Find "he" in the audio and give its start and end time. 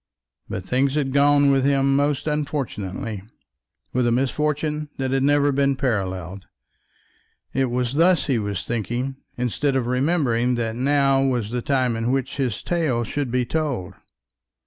8.25-8.39